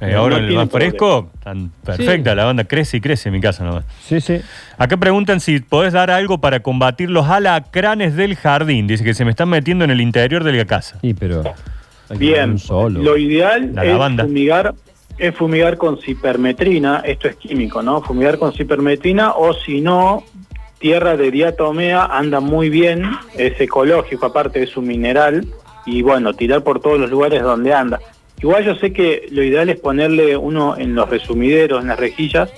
Eh, 0.00 0.14
ahora 0.14 0.38
no 0.38 0.44
en 0.44 0.48
el 0.50 0.56
más 0.56 0.70
fresco, 0.70 1.30
tan 1.44 1.70
perfecta, 1.84 2.30
la 2.30 2.42
lavanda 2.42 2.64
crece 2.64 2.96
y 2.96 3.00
crece 3.02 3.28
en 3.28 3.34
mi 3.34 3.40
casa 3.40 3.64
nomás. 3.64 3.84
Sí, 4.02 4.20
sí. 4.20 4.40
Acá 4.78 4.96
preguntan 4.96 5.40
si 5.40 5.60
podés 5.60 5.92
dar 5.92 6.10
algo 6.10 6.38
para 6.38 6.60
combatir 6.60 7.10
los 7.10 7.26
alacranes 7.28 8.16
del 8.16 8.34
jardín. 8.36 8.86
Dice 8.86 9.04
que 9.04 9.12
se 9.12 9.24
me 9.26 9.30
están 9.32 9.50
metiendo 9.50 9.84
en 9.84 9.90
el 9.90 10.00
interior 10.00 10.42
de 10.42 10.52
la 10.52 10.64
casa. 10.64 10.98
Sí, 11.02 11.12
pero. 11.12 11.42
Bien, 12.16 12.58
solo. 12.58 13.02
lo 13.02 13.16
ideal 13.16 13.72
La 13.74 13.84
es 13.84 13.92
lavanda. 13.92 14.24
fumigar, 14.24 14.74
es 15.18 15.34
fumigar 15.34 15.76
con 15.76 15.98
cipermetrina, 16.00 17.02
esto 17.04 17.28
es 17.28 17.36
químico, 17.36 17.82
¿no? 17.82 18.00
Fumigar 18.00 18.38
con 18.38 18.52
cipermetrina 18.52 19.32
o 19.32 19.52
si 19.52 19.80
no, 19.80 20.24
tierra 20.78 21.16
de 21.16 21.30
diatomea 21.30 22.06
anda 22.06 22.40
muy 22.40 22.70
bien, 22.70 23.04
es 23.36 23.60
ecológico, 23.60 24.26
aparte 24.26 24.62
es 24.62 24.76
un 24.76 24.88
mineral, 24.88 25.46
y 25.86 26.02
bueno, 26.02 26.32
tirar 26.32 26.64
por 26.64 26.80
todos 26.80 26.98
los 26.98 27.10
lugares 27.10 27.42
donde 27.42 27.72
anda. 27.74 28.00
Igual 28.42 28.64
yo 28.64 28.74
sé 28.76 28.92
que 28.92 29.26
lo 29.30 29.42
ideal 29.42 29.68
es 29.68 29.78
ponerle 29.78 30.36
uno 30.36 30.76
en 30.76 30.94
los 30.94 31.08
resumideros, 31.08 31.82
en 31.82 31.88
las 31.88 31.98
rejillas, 31.98 32.50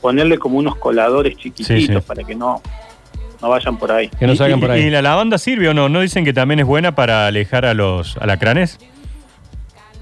ponerle 0.00 0.38
como 0.38 0.58
unos 0.58 0.76
coladores 0.76 1.36
chiquititos 1.36 1.66
Sí, 1.66 1.86
sí. 1.86 1.94
para 2.06 2.24
que 2.24 2.34
no, 2.34 2.60
no 3.40 3.48
vayan 3.48 3.76
por 3.78 3.92
ahí. 3.92 4.08
Que 4.18 4.26
no 4.26 4.32
¿Y- 4.32 4.36
salgan 4.36 4.58
por 4.60 4.70
ahí. 4.70 4.82
¿Y 4.82 4.90
la 4.90 5.02
lavanda 5.02 5.38
sirve 5.38 5.68
o 5.68 5.74
no? 5.74 5.88
¿No 5.88 6.00
dicen 6.00 6.24
que 6.24 6.32
también 6.32 6.60
es 6.60 6.66
buena 6.66 6.94
para 6.94 7.26
alejar 7.28 7.64
a 7.64 7.74
los 7.74 8.16
alacranes? 8.16 8.78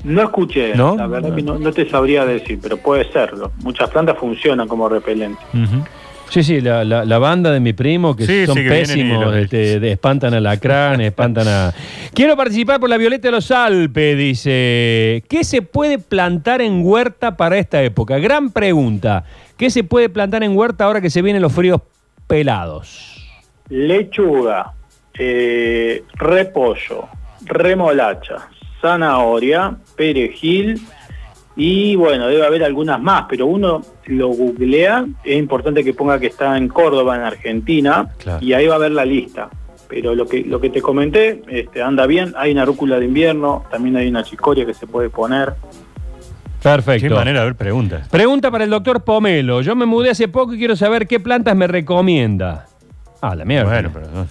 No 0.04 0.22
escuché, 0.22 0.74
¿No? 0.76 0.96
la 0.96 1.08
verdad 1.08 1.34
que 1.34 1.42
no, 1.42 1.58
no 1.58 1.72
te 1.72 1.90
sabría 1.90 2.24
decir, 2.24 2.58
pero 2.62 2.76
puede 2.76 3.10
serlo. 3.12 3.50
Muchas 3.58 3.90
plantas 3.90 4.16
funcionan 4.16 4.68
como 4.68 4.88
repelente. 4.88 5.42
Ujú. 5.52 5.84
Sí, 6.30 6.42
sí, 6.42 6.60
la, 6.60 6.84
la- 6.84 7.04
la 7.06 7.18
banda 7.18 7.50
de 7.50 7.58
mi 7.60 7.72
primo, 7.72 8.14
que 8.14 8.26
Sí, 8.26 8.44
son 8.46 8.56
sí, 8.56 8.62
que 8.62 8.68
vienen 8.68 8.84
y 8.84 9.02
pésimos, 9.02 9.36
este, 9.36 9.80
de- 9.80 9.92
espantan 9.92 10.34
a 10.34 10.40
lacrán, 10.40 11.00
espantan 11.00 11.48
a... 11.48 11.74
Quiero 12.14 12.36
participar 12.36 12.78
por 12.78 12.90
la 12.90 12.96
Violeta 12.98 13.28
de 13.28 13.32
los 13.32 13.50
Alpes, 13.50 14.18
dice. 14.18 15.24
¿Qué 15.28 15.42
se 15.42 15.62
puede 15.62 15.98
plantar 15.98 16.60
en 16.60 16.84
huerta 16.84 17.36
para 17.36 17.56
esta 17.58 17.82
época? 17.82 18.18
Gran 18.18 18.50
pregunta. 18.50 19.24
¿Qué 19.56 19.70
se 19.70 19.84
puede 19.84 20.08
plantar 20.10 20.42
en 20.42 20.56
huerta 20.56 20.84
ahora 20.84 21.00
que 21.00 21.10
se 21.10 21.22
vienen 21.22 21.40
los 21.42 21.52
fríos 21.52 21.80
pelados? 22.26 23.26
Lechuga, 23.70 24.72
eh, 25.18 26.02
repollo, 26.14 27.08
remolacha, 27.44 28.48
zanahoria, 28.80 29.76
perejil 29.96 30.80
y 31.56 31.96
bueno, 31.96 32.28
debe 32.28 32.46
haber 32.46 32.62
algunas 32.64 33.00
más, 33.00 33.24
pero 33.28 33.46
uno 33.46 33.82
lo 34.08 34.28
googlea, 34.28 35.06
es 35.24 35.38
importante 35.38 35.84
que 35.84 35.94
ponga 35.94 36.18
que 36.18 36.26
está 36.26 36.56
en 36.56 36.68
Córdoba, 36.68 37.16
en 37.16 37.22
Argentina, 37.22 38.08
Claro. 38.18 38.44
y 38.44 38.52
ahí 38.52 38.66
va 38.66 38.74
a 38.76 38.78
ver 38.78 38.90
la 38.92 39.04
lista. 39.04 39.48
Pero 39.88 40.14
lo 40.14 40.26
que, 40.26 40.42
lo 40.44 40.60
que 40.60 40.68
te 40.70 40.82
comenté 40.82 41.42
este, 41.48 41.80
anda 41.82 42.06
bien, 42.06 42.34
hay 42.36 42.52
una 42.52 42.64
rúcula 42.64 42.98
de 42.98 43.06
invierno, 43.06 43.64
también 43.70 43.96
hay 43.96 44.08
una 44.08 44.22
chicoria 44.22 44.66
que 44.66 44.74
se 44.74 44.86
puede 44.86 45.08
poner. 45.08 45.54
Perfecto. 46.62 47.08
Qué 47.08 47.14
manera 47.14 47.40
de 47.40 47.46
ver 47.46 47.54
preguntas. 47.54 48.08
Pregunta 48.08 48.50
para 48.50 48.64
el 48.64 48.70
doctor 48.70 49.02
Pomelo. 49.04 49.62
Yo 49.62 49.76
me 49.76 49.86
mudé 49.86 50.10
hace 50.10 50.26
poco 50.28 50.54
y 50.54 50.58
quiero 50.58 50.74
saber 50.76 51.06
qué 51.06 51.20
plantas 51.20 51.54
me 51.56 51.66
recomienda. 51.66 52.66
Ah, 53.20 53.34
la 53.34 53.44
mierda. 53.44 53.70
Bueno, 53.70 53.90
pero 53.92 54.06
no. 54.10 54.26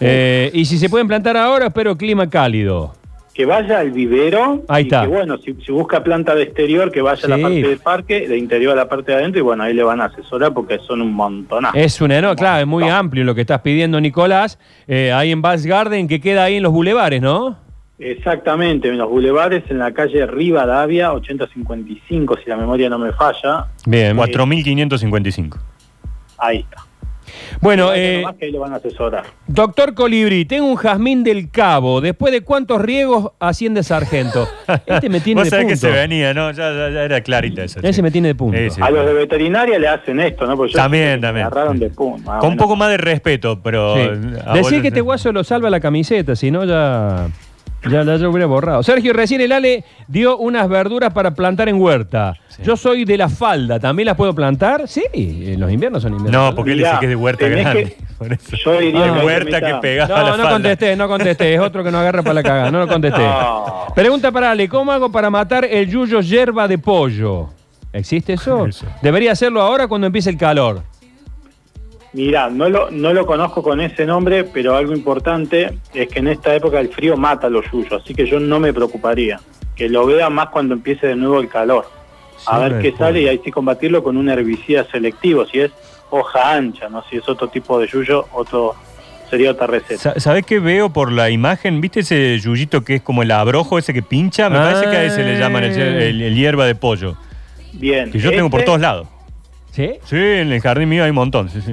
Eh, 0.00 0.50
y 0.54 0.64
si 0.64 0.78
se 0.78 0.88
pueden 0.88 1.06
plantar 1.06 1.36
ahora, 1.36 1.66
espero 1.66 1.96
clima 1.96 2.28
cálido. 2.28 2.94
Que 3.36 3.44
vaya 3.44 3.80
al 3.80 3.90
vivero 3.90 4.64
Ahí 4.66 4.84
y 4.84 4.86
está. 4.86 5.02
que 5.02 5.08
bueno, 5.08 5.36
si, 5.36 5.52
si 5.62 5.70
busca 5.70 6.02
planta 6.02 6.34
de 6.34 6.44
exterior, 6.44 6.90
que 6.90 7.02
vaya 7.02 7.26
a 7.26 7.28
la 7.28 7.36
parte 7.36 7.60
del 7.68 7.78
parque, 7.78 8.26
de 8.26 8.38
interior 8.38 8.72
a 8.72 8.76
la 8.76 8.88
parte 8.88 9.12
de 9.12 9.18
adentro, 9.18 9.40
y 9.40 9.42
bueno, 9.42 9.62
ahí 9.62 9.74
le 9.74 9.82
van 9.82 10.00
a 10.00 10.06
asesorar 10.06 10.54
porque 10.54 10.78
son 10.78 11.02
un 11.02 11.12
montonazo. 11.12 11.76
Es 11.76 12.00
un 12.00 12.12
enorme, 12.12 12.36
claro, 12.36 12.62
es 12.62 12.66
muy 12.66 12.88
amplio 12.88 13.24
lo 13.24 13.34
que 13.34 13.42
estás 13.42 13.60
pidiendo, 13.60 14.00
Nicolás. 14.00 14.58
Eh, 14.88 15.12
ahí 15.12 15.32
en 15.32 15.42
Vals 15.42 15.66
Garden, 15.66 16.08
que 16.08 16.18
queda 16.18 16.44
ahí 16.44 16.56
en 16.56 16.62
los 16.62 16.72
bulevares, 16.72 17.20
¿no? 17.20 17.58
Exactamente, 17.98 18.88
en 18.88 18.96
los 18.96 19.10
bulevares, 19.10 19.64
en 19.68 19.80
la 19.80 19.92
calle 19.92 20.26
Rivadavia, 20.26 21.12
8055, 21.12 22.38
si 22.42 22.48
la 22.48 22.56
memoria 22.56 22.88
no 22.88 22.98
me 22.98 23.12
falla, 23.12 23.66
Bien. 23.84 24.16
4.555. 24.16 25.58
ahí 26.38 26.60
está. 26.60 26.85
Bueno, 27.60 27.92
eh, 27.94 28.20
nomás 28.22 28.36
que 28.36 28.46
ahí 28.46 28.52
lo 28.52 28.60
van 28.60 28.72
a 28.72 28.76
asesorar. 28.76 29.24
doctor 29.46 29.94
Colibrí, 29.94 30.44
tengo 30.44 30.66
un 30.66 30.76
jazmín 30.76 31.24
del 31.24 31.50
cabo. 31.50 32.00
Después 32.00 32.32
de 32.32 32.42
cuántos 32.42 32.80
riegos 32.80 33.32
asciende 33.40 33.82
sargento. 33.82 34.48
Este 34.86 35.08
me 35.08 35.20
tiene 35.20 35.40
Vos 35.40 35.46
de 35.46 35.50
sabés 35.50 35.66
que 35.66 35.72
punto. 35.74 35.86
se 35.86 35.92
venía, 35.92 36.34
¿no? 36.34 36.50
Ya, 36.52 36.72
ya- 36.72 36.90
ya 36.90 37.02
era 37.04 37.20
clarita 37.20 37.62
esa. 37.64 37.80
Ese 37.80 37.92
sí. 37.94 38.02
me 38.02 38.10
tiene 38.10 38.28
de 38.28 38.34
punto. 38.34 38.56
Sí, 38.58 38.70
sí. 38.70 38.80
A 38.82 38.90
los 38.90 39.06
de 39.06 39.12
veterinaria 39.12 39.78
le 39.78 39.88
hacen 39.88 40.20
esto, 40.20 40.46
¿no? 40.46 40.56
Porque 40.56 40.72
También, 40.74 41.16
que 41.16 41.20
también. 41.26 41.46
agarraron 41.46 41.78
de. 41.78 41.86
Ah, 41.86 41.90
Con 41.94 42.06
un 42.12 42.24
bueno. 42.24 42.56
poco 42.56 42.76
más 42.76 42.90
de 42.90 42.96
respeto, 42.98 43.60
pero. 43.62 43.94
Decí 43.96 44.60
vos- 44.60 44.72
que 44.82 44.88
este 44.88 45.00
guaso 45.00 45.32
lo 45.32 45.44
salva 45.44 45.70
la 45.70 45.80
camiseta, 45.80 46.36
si 46.36 46.50
no 46.50 46.64
ya, 46.64 47.28
ya, 47.90 48.02
ya 48.04 48.16
yo 48.16 48.30
hubiera 48.30 48.46
borrado. 48.46 48.82
Sergio, 48.82 49.12
recién 49.12 49.40
el 49.40 49.52
Ale 49.52 49.84
dio 50.08 50.36
unas 50.38 50.68
verduras 50.68 51.12
para 51.12 51.32
plantar 51.32 51.68
en 51.68 51.80
huerta. 51.80 52.34
Sí. 52.48 52.62
Yo 52.64 52.76
soy 52.76 53.04
de 53.04 53.16
la 53.16 53.28
falda, 53.28 53.78
¿también 53.80 54.06
las 54.06 54.16
puedo 54.16 54.34
plantar? 54.34 54.88
Sí, 54.88 55.02
en 55.14 55.60
los 55.60 55.70
inviernos 55.70 56.02
son 56.02 56.14
inviernos. 56.14 56.42
No, 56.50 56.54
porque 56.54 56.72
él 56.72 56.78
Mirá, 56.78 56.90
dice 56.90 57.00
que 57.00 57.06
es 57.06 57.10
de 57.10 57.16
huerta 57.16 57.48
grande. 57.48 57.96
que-. 58.18 58.56
Yo 58.64 58.78
diría 58.80 59.12
Ah. 59.12 59.18
que 59.20 59.26
huerta 59.26 59.60
que 59.60 59.66
meta- 59.66 59.80
pegaba 59.80 60.14
a 60.14 60.22
la 60.22 60.30
No, 60.30 60.36
no 60.36 60.42
falda. 60.44 60.50
contesté, 60.52 60.96
no 60.96 61.08
contesté. 61.08 61.54
Es 61.54 61.60
otro 61.60 61.84
que 61.84 61.90
no 61.90 61.98
agarra 61.98 62.22
para 62.22 62.34
la 62.34 62.42
cagada. 62.42 62.70
No 62.70 62.78
lo 62.80 62.88
contesté. 62.88 63.20
No. 63.22 63.86
Pregunta 63.94 64.32
para 64.32 64.50
Ale: 64.52 64.68
¿Cómo 64.68 64.90
hago 64.92 65.10
para 65.12 65.28
matar 65.30 65.64
el 65.64 65.88
yuyo 65.88 66.20
yerba 66.20 66.66
de 66.66 66.78
pollo? 66.78 67.50
¿Existe 67.92 68.34
eso? 68.34 68.66
Eso. 68.68 68.86
Debería 69.02 69.32
hacerlo 69.32 69.60
ahora 69.62 69.86
cuando 69.88 70.06
empiece 70.06 70.28
el 70.30 70.36
calor. 70.38 70.82
Mirá, 72.12 72.48
no 72.48 72.68
lo, 72.68 72.90
no 72.90 73.12
lo 73.12 73.26
conozco 73.26 73.62
con 73.62 73.80
ese 73.80 74.06
nombre, 74.06 74.44
pero 74.44 74.74
algo 74.74 74.94
importante 74.94 75.74
es 75.92 76.08
que 76.08 76.18
en 76.20 76.28
esta 76.28 76.54
época 76.54 76.80
el 76.80 76.88
frío 76.88 77.16
mata 77.16 77.48
a 77.48 77.50
los 77.50 77.70
yuyos, 77.70 77.92
así 78.02 78.14
que 78.14 78.26
yo 78.26 78.40
no 78.40 78.58
me 78.58 78.72
preocuparía. 78.72 79.38
Que 79.74 79.88
lo 79.90 80.06
vea 80.06 80.30
más 80.30 80.48
cuando 80.48 80.72
empiece 80.74 81.06
de 81.08 81.16
nuevo 81.16 81.38
el 81.40 81.48
calor. 81.48 81.84
A 82.46 82.58
ver 82.60 82.80
qué 82.80 82.92
sale 82.96 83.22
y 83.22 83.28
ahí 83.28 83.40
sí 83.44 83.50
combatirlo 83.50 84.02
con 84.02 84.16
un 84.16 84.28
herbicida 84.30 84.84
selectivo, 84.90 85.44
si 85.46 85.60
es 85.60 85.70
hoja 86.10 86.54
ancha, 86.54 86.88
no 86.88 87.02
si 87.10 87.16
es 87.16 87.28
otro 87.28 87.48
tipo 87.48 87.78
de 87.78 87.86
yuyo, 87.86 88.26
otro 88.32 88.74
sería 89.28 89.50
otra 89.50 89.66
receta. 89.66 90.00
Sa- 90.14 90.20
¿Sabés 90.20 90.46
qué 90.46 90.58
veo 90.60 90.90
por 90.90 91.12
la 91.12 91.28
imagen? 91.30 91.80
¿Viste 91.80 92.00
ese 92.00 92.38
yuyito 92.38 92.82
que 92.82 92.94
es 92.96 93.02
como 93.02 93.22
el 93.22 93.30
abrojo 93.32 93.78
ese 93.78 93.92
que 93.92 94.02
pincha? 94.02 94.48
Me 94.48 94.56
parece 94.58 94.82
que 94.90 94.96
a 94.96 95.04
ese 95.04 95.22
le 95.24 95.38
llaman 95.38 95.64
el, 95.64 95.78
el- 95.78 96.22
el 96.22 96.34
hierba 96.34 96.64
de 96.64 96.74
pollo. 96.76 97.16
Bien. 97.72 98.10
Que 98.12 98.18
yo 98.20 98.30
tengo 98.30 98.48
por 98.48 98.60
este- 98.60 98.66
todos 98.66 98.80
lados. 98.80 99.08
¿Sí? 99.72 99.90
Sí, 100.04 100.16
en 100.16 100.52
el 100.52 100.60
jardín 100.62 100.88
mío 100.88 101.04
hay 101.04 101.10
un 101.10 101.16
montón, 101.16 101.50
sí, 101.50 101.60
sí. 101.60 101.72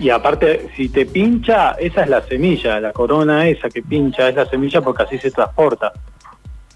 Y 0.00 0.10
aparte, 0.10 0.68
si 0.76 0.88
te 0.88 1.06
pincha, 1.06 1.72
esa 1.72 2.02
es 2.02 2.08
la 2.08 2.22
semilla, 2.22 2.80
la 2.80 2.92
corona 2.92 3.48
esa 3.48 3.68
que 3.68 3.82
pincha 3.82 4.28
es 4.28 4.36
la 4.36 4.46
semilla 4.46 4.80
porque 4.80 5.02
así 5.02 5.18
se 5.18 5.30
transporta. 5.30 5.92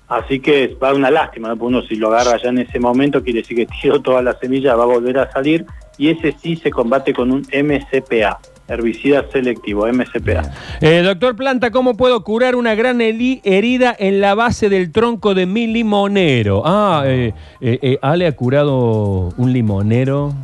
Así 0.08 0.40
que 0.40 0.76
va 0.82 0.92
una 0.92 1.10
lástima, 1.10 1.48
¿no? 1.48 1.56
Porque 1.56 1.74
uno 1.74 1.82
si 1.82 1.94
lo 1.96 2.08
agarra 2.08 2.36
ya 2.42 2.50
en 2.50 2.58
ese 2.58 2.78
momento 2.78 3.22
quiere 3.22 3.40
decir 3.40 3.56
que 3.56 3.66
tiró 3.80 4.00
toda 4.02 4.22
la 4.22 4.38
semilla, 4.38 4.74
va 4.74 4.84
a 4.84 4.86
volver 4.86 5.18
a 5.18 5.30
salir 5.30 5.64
y 5.96 6.08
ese 6.08 6.32
sí 6.32 6.56
se 6.56 6.70
combate 6.70 7.14
con 7.14 7.30
un 7.30 7.40
MCPA, 7.42 8.38
herbicida 8.68 9.24
selectivo, 9.32 9.86
MCPA. 9.86 10.50
Eh, 10.80 11.02
doctor 11.02 11.36
Planta, 11.36 11.70
¿cómo 11.70 11.96
puedo 11.96 12.24
curar 12.24 12.56
una 12.56 12.74
gran 12.74 13.00
herida 13.00 13.94
en 13.98 14.20
la 14.20 14.34
base 14.34 14.68
del 14.68 14.92
tronco 14.92 15.34
de 15.34 15.46
mi 15.46 15.66
limonero? 15.66 16.62
Ah, 16.64 17.04
eh, 17.06 17.32
eh, 17.60 17.78
eh, 17.82 17.98
Ale 18.02 18.26
ha 18.26 18.32
curado 18.32 19.28
un 19.36 19.52
limonero 19.52 20.34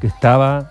que 0.00 0.06
estaba, 0.06 0.70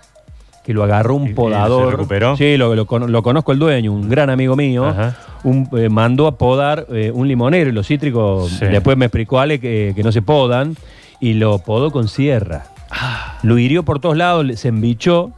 que 0.62 0.72
lo 0.72 0.82
agarró 0.84 1.14
¿Y- 1.14 1.18
y 1.18 1.20
un 1.22 1.28
se 1.28 1.34
podador. 1.34 1.92
recuperó? 1.92 2.36
Sí, 2.36 2.56
lo, 2.56 2.74
lo 2.74 2.86
cono- 2.86 3.08
lo 3.08 3.22
conozco 3.22 3.52
el 3.52 3.58
dueño, 3.58 3.92
un 3.92 4.08
gran 4.08 4.30
amigo 4.30 4.54
mío. 4.56 4.86
Ajá. 4.86 5.16
Un, 5.44 5.68
eh, 5.76 5.88
mandó 5.88 6.26
a 6.28 6.36
podar 6.38 6.86
eh, 6.92 7.10
un 7.12 7.26
limonero 7.26 7.70
y 7.70 7.72
los 7.72 7.86
cítricos, 7.88 8.50
Sí. 8.52 8.66
después 8.66 8.96
me 8.96 9.06
explicó 9.06 9.40
Ale 9.40 9.58
que, 9.58 9.92
que 9.96 10.02
no 10.04 10.12
se 10.12 10.22
podan, 10.22 10.76
y 11.20 11.34
lo 11.34 11.58
podó 11.58 11.90
con 11.90 12.06
sierra. 12.08 12.64
Ah. 12.90 13.38
Lo 13.42 13.58
hirió 13.58 13.82
por 13.84 13.98
todos 14.00 14.16
lados, 14.16 14.46
se 14.58 14.68
embichó. 14.68 15.32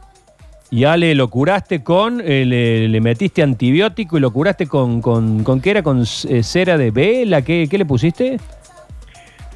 Y 0.71 0.83
Ale, 0.83 1.13
lo 1.15 1.29
curaste 1.29 1.83
con, 1.83 2.21
eh, 2.21 2.43
le, 2.45 2.87
le 2.89 3.01
metiste 3.01 3.41
antibiótico 3.43 4.17
y 4.17 4.19
lo 4.19 4.31
curaste 4.31 4.67
con, 4.67 4.99
con, 5.01 5.43
¿con 5.43 5.61
qué 5.61 5.69
era? 5.71 5.83
¿Con 5.83 6.05
cera 6.05 6.77
de 6.77 6.91
vela? 6.91 7.43
¿Qué, 7.43 7.67
qué 7.69 7.77
le 7.77 7.85
pusiste? 7.85 8.39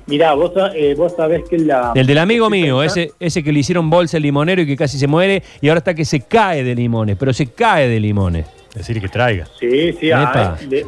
Mirá, 0.10 0.34
vos, 0.34 0.52
eh, 0.76 0.96
vos 0.98 1.14
sabés 1.16 1.48
que 1.48 1.58
la... 1.60 1.92
El 1.96 2.08
del 2.08 2.18
amigo 2.18 2.50
mío, 2.50 2.82
ese, 2.84 3.14
ese 3.20 3.44
que 3.44 3.52
le 3.54 3.60
hicieron 3.60 3.90
bolsa 3.90 4.18
el 4.18 4.24
limonero 4.24 4.62
y 4.62 4.66
que 4.66 4.76
casi 4.76 4.98
se 4.98 5.06
muere 5.08 5.44
y 5.62 5.70
ahora 5.70 5.78
está 5.78 5.94
que 5.94 6.04
se 6.04 6.22
cae 6.22 6.64
de 6.64 6.74
limones, 6.74 7.16
pero 7.18 7.32
se 7.32 7.48
cae 7.48 7.88
de 7.88 8.00
limones. 8.00 8.48
Decir 8.74 9.00
que 9.00 9.08
traiga. 9.08 9.46
Sí, 9.60 9.94
sí. 9.94 10.12
Ah, 10.12 10.58
de- 10.68 10.86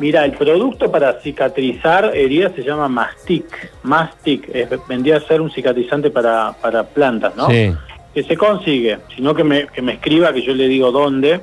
mira, 0.00 0.24
el 0.24 0.32
producto 0.32 0.90
para 0.90 1.20
cicatrizar 1.20 2.10
heridas 2.14 2.52
se 2.56 2.62
llama 2.62 2.88
Mastic. 2.88 3.44
Mastic 3.84 4.48
es, 4.52 4.68
vendría 4.88 5.18
a 5.18 5.20
ser 5.20 5.40
un 5.40 5.50
cicatrizante 5.50 6.10
para, 6.10 6.52
para 6.60 6.82
plantas, 6.82 7.36
¿no? 7.36 7.48
Sí. 7.48 7.72
Que 8.12 8.24
se 8.24 8.36
consigue, 8.36 8.98
sino 9.14 9.32
que 9.34 9.44
me, 9.44 9.68
que 9.68 9.80
me 9.82 9.92
escriba, 9.92 10.32
que 10.32 10.42
yo 10.42 10.52
le 10.54 10.66
digo 10.66 10.90
dónde, 10.90 11.40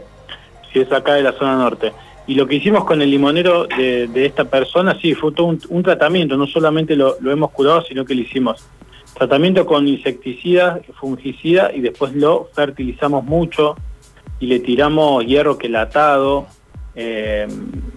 si 0.74 0.80
es 0.80 0.92
acá 0.92 1.14
de 1.14 1.24
la 1.24 1.32
zona 1.32 1.56
norte. 1.56 1.94
Y 2.28 2.36
lo 2.36 2.46
que 2.46 2.56
hicimos 2.56 2.84
con 2.84 3.02
el 3.02 3.10
limonero 3.10 3.66
de, 3.66 4.08
de 4.08 4.26
esta 4.26 4.44
persona, 4.46 4.98
sí, 5.02 5.14
fue 5.14 5.32
todo 5.32 5.48
un, 5.48 5.60
un 5.70 5.82
tratamiento, 5.84 6.36
no 6.36 6.46
solamente 6.46 6.96
lo, 6.96 7.16
lo 7.22 7.32
hemos 7.32 7.52
curado, 7.52 7.82
sino 7.84 8.04
que 8.04 8.14
le 8.16 8.24
hicimos 8.24 8.66
tratamiento 9.18 9.66
con 9.66 9.88
insecticida, 9.88 10.80
fungicida, 11.00 11.72
y 11.74 11.80
después 11.82 12.14
lo 12.14 12.50
fertilizamos 12.54 13.24
mucho 13.24 13.76
y 14.40 14.48
le 14.48 14.60
tiramos 14.60 15.26
hierro 15.26 15.58
quelatado, 15.58 16.48
eh, 17.00 17.48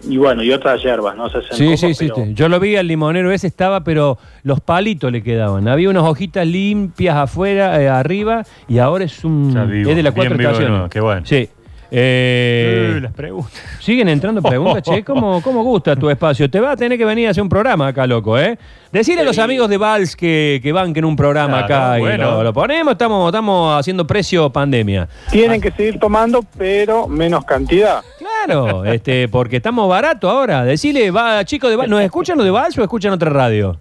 y 0.09 0.17
bueno, 0.19 0.43
y 0.43 0.53
otras 0.53 0.83
hierbas, 0.83 1.17
¿no? 1.17 1.29
Se 1.31 1.41
Sí, 1.53 1.77
sí, 1.77 1.95
sí, 1.95 2.07
pero- 2.09 2.25
sí. 2.27 2.35
Yo 2.35 2.49
lo 2.49 2.61
vi 2.61 2.77
al 2.77 2.87
limonero 2.87 3.33
ese 3.33 3.47
estaba, 3.47 3.83
pero 3.83 4.19
los 4.43 4.61
palitos 4.61 5.11
le 5.11 5.23
quedaban. 5.23 5.67
Había 5.69 5.89
unas 5.91 6.05
hojitas 6.05 6.47
limpias 6.47 7.17
afuera, 7.17 7.81
eh, 7.83 7.89
arriba, 7.89 8.45
y 8.69 8.79
ahora 8.79 9.05
es 9.05 9.25
un 9.25 9.57
es 9.57 9.97
de 9.97 10.03
las 10.03 10.15
cuatro 10.15 10.35
estaciones. 10.37 10.69
nuevo, 10.71 10.89
qué 10.89 11.01
bueno. 11.01 11.23
Sí. 11.25 11.49
Eh, 11.91 12.95
Eh, 12.97 13.01
las 13.01 13.13
preguntas. 13.13 13.53
Siguen 13.81 14.09
entrando 14.09 14.41
preguntas, 14.43 14.83
che. 14.83 15.03
¿Cómo, 15.05 15.43
¿Cómo 15.43 15.63
gusta 15.63 15.97
tu 15.97 16.09
espacio? 16.11 16.49
Te 16.49 16.61
va 16.61 16.73
a 16.73 16.77
tener 16.77 16.97
que 16.97 17.05
venir 17.05 17.27
a 17.29 17.31
hacer 17.31 17.43
un 17.43 17.49
programa 17.49 17.89
acá, 17.89 18.07
loco, 18.07 18.39
¿eh? 18.39 18.59
Decirle 18.93 19.23
a 19.23 19.25
los 19.25 19.39
amigos 19.39 19.69
de 19.69 19.77
Vals 19.77 20.17
que, 20.17 20.61
que 20.63 20.73
banquen 20.73 21.05
un 21.05 21.15
programa 21.17 21.67
Claro, 21.67 21.85
acá 21.85 21.99
y 21.99 22.01
bueno. 22.03 22.31
lo, 22.33 22.43
lo 22.45 22.53
ponemos. 22.53 22.93
Estamos, 22.93 23.29
estamos 23.29 23.79
haciendo 23.79 24.07
precio 24.07 24.51
pandemia. 24.51 25.09
Tienen 25.31 25.61
que 25.61 25.71
seguir 25.71 25.99
tomando, 25.99 26.45
pero 26.59 27.07
menos 27.07 27.45
cantidad. 27.45 28.03
Claro, 28.19 28.85
este, 28.85 29.29
porque 29.29 29.57
estamos 29.57 29.89
baratos 29.89 30.31
ahora. 30.31 30.65
Decirle, 30.65 31.11
va, 31.11 31.45
chicos 31.45 31.71
de 31.71 31.77
Vals, 31.77 31.89
¿nos 31.91 32.01
escuchan 32.03 32.37
los 32.37 32.45
de 32.45 32.51
Vals 32.51 32.77
o 32.79 32.83
escuchan 32.83 33.13
otra 33.13 33.31
radio? 33.31 33.79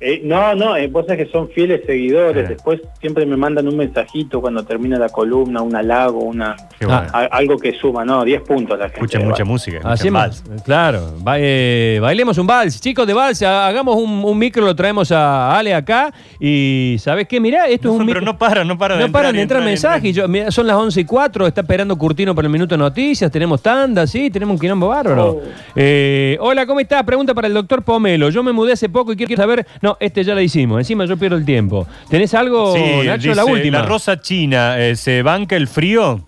Eh, 0.00 0.20
no, 0.22 0.54
no, 0.54 0.76
eh, 0.76 0.86
vos 0.86 1.06
sabés 1.06 1.26
que 1.26 1.32
son 1.32 1.48
fieles 1.48 1.80
seguidores. 1.84 2.48
Después 2.48 2.80
siempre 3.00 3.26
me 3.26 3.36
mandan 3.36 3.66
un 3.66 3.76
mensajito 3.76 4.40
cuando 4.40 4.62
termina 4.64 4.96
la 4.96 5.08
columna, 5.08 5.60
un 5.60 5.74
halago, 5.74 6.20
una 6.20 6.54
Qué 6.78 6.86
bueno. 6.86 7.02
a- 7.12 7.24
algo 7.24 7.56
que 7.58 7.72
suma, 7.74 8.04
¿no? 8.04 8.22
10 8.24 8.42
puntos 8.42 8.78
la 8.78 8.84
gente. 8.90 9.00
Escuchan 9.00 9.26
mucha 9.26 9.44
música. 9.44 9.80
Hacemos, 9.82 10.44
vals. 10.46 10.62
claro, 10.62 11.14
ba- 11.18 11.36
eh, 11.40 11.98
bailemos 12.00 12.38
un 12.38 12.46
vals. 12.46 12.80
Chicos 12.80 13.08
de 13.08 13.12
Vals, 13.14 13.42
ha- 13.42 13.66
hagamos 13.66 13.96
un, 13.96 14.24
un 14.24 14.38
micro, 14.38 14.64
lo 14.64 14.76
traemos 14.76 15.10
a 15.10 15.58
Ale 15.58 15.74
acá. 15.74 16.12
Y 16.38 16.94
¿sabes 17.00 17.26
qué? 17.26 17.40
Mirá, 17.40 17.66
esto 17.66 17.88
es 17.88 17.92
un 17.92 17.98
No, 17.98 18.04
micro. 18.04 18.20
pero 18.20 18.32
no 18.32 18.38
paran, 18.38 18.68
no 18.68 18.78
paran 18.78 19.00
No 19.00 19.10
paran 19.10 19.34
de 19.34 19.42
entrar 19.42 19.64
mensajes. 19.64 20.14
yo- 20.14 20.26
son 20.50 20.66
las 20.68 20.76
11 20.76 21.00
y 21.00 21.04
4, 21.06 21.46
está 21.48 21.62
esperando 21.62 21.98
Curtino 21.98 22.36
para 22.36 22.46
el 22.46 22.52
Minuto 22.52 22.74
de 22.76 22.78
Noticias, 22.78 23.30
tenemos 23.32 23.60
tanda, 23.62 24.06
sí, 24.06 24.30
tenemos 24.30 24.54
un 24.54 24.60
quilombo 24.60 24.86
bárbaro. 24.88 25.30
Oh. 25.30 25.42
Eh, 25.74 26.36
hola, 26.40 26.66
¿cómo 26.66 26.78
está? 26.78 27.02
Pregunta 27.02 27.34
para 27.34 27.48
el 27.48 27.54
doctor 27.54 27.82
Pomelo. 27.82 28.30
Yo 28.30 28.44
me 28.44 28.52
mudé 28.52 28.74
hace 28.74 28.88
poco 28.88 29.12
y 29.12 29.16
quiero 29.16 29.34
saber... 29.34 29.66
No, 29.82 29.87
este 30.00 30.22
ya 30.24 30.34
la 30.34 30.42
hicimos, 30.42 30.78
encima 30.78 31.04
yo 31.06 31.16
pierdo 31.16 31.36
el 31.36 31.44
tiempo. 31.44 31.86
¿Tenés 32.10 32.34
algo, 32.34 32.74
Sí, 32.74 32.82
Nacho? 33.06 33.22
dice, 33.28 33.34
la 33.34 33.44
última. 33.44 33.82
rosa 33.82 34.20
china, 34.20 34.78
eh, 34.78 34.94
¿se 34.96 35.22
banca 35.22 35.56
el 35.56 35.68
frío? 35.68 36.20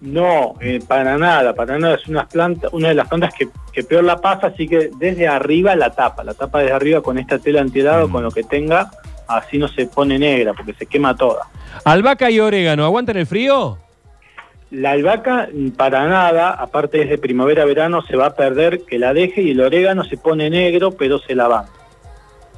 No, 0.00 0.54
eh, 0.60 0.80
para 0.86 1.16
nada, 1.16 1.54
para 1.54 1.78
nada. 1.78 1.94
Es 1.94 2.08
una, 2.08 2.26
planta, 2.26 2.68
una 2.72 2.88
de 2.88 2.94
las 2.94 3.06
plantas 3.08 3.32
que, 3.38 3.48
que 3.72 3.84
peor 3.84 4.02
la 4.02 4.16
pasa, 4.16 4.48
así 4.48 4.66
que 4.66 4.90
desde 4.98 5.28
arriba 5.28 5.76
la 5.76 5.90
tapa. 5.90 6.24
La 6.24 6.34
tapa 6.34 6.58
desde 6.60 6.72
arriba 6.72 7.00
con 7.02 7.18
esta 7.18 7.38
tela 7.38 7.60
antihelado, 7.60 8.08
Mm. 8.08 8.12
con 8.12 8.22
lo 8.24 8.30
que 8.32 8.42
tenga, 8.42 8.90
así 9.28 9.58
no 9.58 9.68
se 9.68 9.86
pone 9.86 10.18
negra, 10.18 10.54
porque 10.54 10.74
se 10.74 10.86
quema 10.86 11.14
toda. 11.16 11.42
Albahaca 11.84 12.30
y 12.30 12.40
orégano, 12.40 12.84
¿aguantan 12.84 13.16
el 13.16 13.26
frío? 13.26 13.78
La 14.72 14.92
albahaca, 14.92 15.48
mm, 15.54 15.68
para 15.72 16.08
nada, 16.08 16.50
aparte 16.50 16.98
desde 16.98 17.18
primavera-verano, 17.18 18.02
se 18.02 18.16
va 18.16 18.26
a 18.26 18.34
perder 18.34 18.80
que 18.88 18.98
la 18.98 19.12
deje 19.14 19.42
y 19.42 19.50
el 19.50 19.60
orégano 19.60 20.02
se 20.02 20.16
pone 20.16 20.48
negro, 20.50 20.90
pero 20.92 21.18
se 21.20 21.34
la 21.36 21.46
va. 21.46 21.66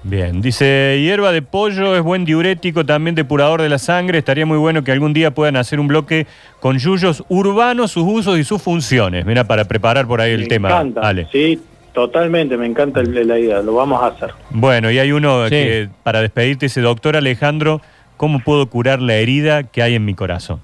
Bien, 0.07 0.43
dice, 0.43 1.01
hierba 1.01 1.33
de 1.33 1.41
pollo 1.41 1.97
es 1.97 2.03
buen 2.03 2.27
diurético, 2.27 2.85
también 2.85 3.15
depurador 3.15 3.63
de 3.63 3.71
la 3.71 3.79
sangre. 3.79 4.19
Estaría 4.19 4.45
muy 4.45 4.59
bueno 4.59 4.85
que 4.85 4.93
algún 4.93 5.15
día 5.15 5.31
puedan 5.33 5.57
hacer 5.57 5.81
un 5.81 5.89
bloque 5.89 6.27
con 6.61 6.79
yuyos 6.79 7.25
urbanos, 7.29 7.93
sus 7.93 8.05
usos 8.07 8.39
y 8.39 8.45
sus 8.45 8.61
funciones. 8.61 9.25
Mira, 9.25 9.45
para 9.45 9.65
preparar 9.65 10.07
por 10.07 10.21
ahí 10.21 10.33
el 10.33 10.41
me 10.43 10.47
tema. 10.47 10.69
encanta. 10.69 11.01
Ale. 11.01 11.27
Sí, 11.33 11.59
totalmente, 11.95 12.59
me 12.59 12.67
encanta 12.67 13.01
el- 13.01 13.27
la 13.27 13.39
idea, 13.39 13.63
lo 13.63 13.77
vamos 13.77 14.03
a 14.03 14.09
hacer. 14.09 14.35
Bueno, 14.51 14.91
y 14.91 14.99
hay 14.99 15.11
uno 15.11 15.45
Sí. 15.45 15.51
que, 15.51 15.89
para 16.03 16.21
despedirte, 16.21 16.67
dice, 16.67 16.83
doctor 16.83 17.17
Alejandro, 17.17 17.81
¿cómo 18.19 18.41
puedo 18.41 18.67
curar 18.69 19.01
la 19.01 19.15
herida 19.15 19.63
que 19.63 19.83
hay 19.83 19.95
en 19.95 20.05
mi 20.05 20.13
corazón? 20.15 20.61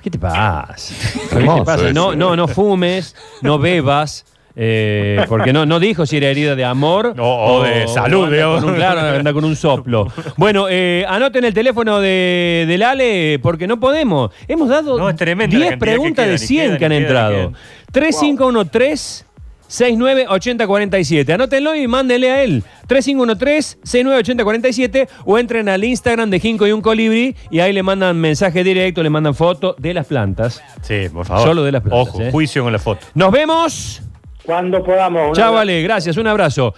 ¿Qué 0.00 0.10
te 0.10 0.18
pasa? 0.20 0.72
¿Qué 1.12 1.28
te 1.30 1.36
Hermoso 1.40 1.64
pasa? 1.64 1.92
No, 1.92 2.14
no, 2.14 2.36
no 2.36 2.46
fumes, 2.46 3.16
no 3.42 3.58
bebas, 3.58 4.24
Eh, 4.58 5.22
porque 5.28 5.52
no, 5.52 5.66
no 5.66 5.78
dijo 5.78 6.06
si 6.06 6.16
era 6.16 6.28
herida 6.28 6.56
de 6.56 6.64
amor 6.64 7.14
O- 7.18 7.56
o 7.58 7.62
de 7.62 7.86
salud, 7.88 8.24
anda 8.24 8.36
digamos. 8.36 8.60
con 8.62 8.70
un- 8.70 8.76
claro, 8.76 9.00
anda 9.00 9.32
con 9.34 9.44
un 9.44 9.54
soplo. 9.54 10.06
Bueno, 10.38 10.66
eh, 10.70 11.04
anoten 11.08 11.44
el 11.44 11.52
teléfono 11.52 12.00
de, 12.00 12.64
del 12.66 12.82
Ale 12.82 13.38
porque 13.42 13.66
no 13.66 13.78
podemos. 13.78 14.30
Hemos 14.48 14.68
dado 14.70 14.98
No, 14.98 15.10
es 15.10 15.16
tremenda 15.16 15.58
la 15.58 15.64
10 15.66 15.70
cantidad 15.72 15.86
que 15.88 15.92
preguntas 15.92 16.24
de 16.26 16.30
quedan, 16.32 16.42
y 16.42 16.46
100 16.46 16.64
quedan, 16.68 16.78
que 16.78 16.84
han 16.86 16.92
entrado. 16.92 17.34
quedan. 17.34 17.52
3513 17.92 19.26
698047. 19.68 21.32
Anótenlo 21.32 21.74
y 21.74 21.86
mándenle 21.88 22.30
a 22.30 22.42
él. 22.42 22.62
3513 22.86 23.78
698047 23.82 25.08
o 25.24 25.38
entren 25.38 25.68
al 25.68 25.82
Instagram 25.84 26.30
de 26.30 26.40
Jinco 26.40 26.66
y 26.66 26.72
un 26.72 26.80
colibrí 26.80 27.34
y 27.50 27.60
ahí 27.60 27.72
le 27.72 27.82
mandan 27.82 28.16
mensaje 28.16 28.62
directo, 28.64 29.02
le 29.02 29.10
mandan 29.10 29.34
foto 29.34 29.74
de 29.78 29.92
las 29.92 30.06
plantas. 30.06 30.62
Sí, 30.82 31.08
por 31.12 31.26
favor. 31.26 31.46
Solo 31.48 31.64
de 31.64 31.72
las 31.72 31.82
plantas, 31.82 32.08
Ojo, 32.08 32.22
¿eh? 32.22 32.30
juicio 32.30 32.62
con 32.62 32.72
la 32.72 32.78
foto. 32.78 33.06
Nos 33.14 33.30
vemos. 33.32 34.02
Cuando 34.46 34.82
podamos. 34.82 35.36
Chao, 35.36 35.52
vale, 35.52 35.82
gracias, 35.82 36.16
un 36.16 36.26
abrazo. 36.28 36.72